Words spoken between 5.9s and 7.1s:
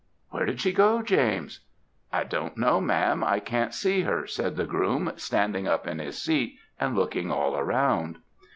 his seat, and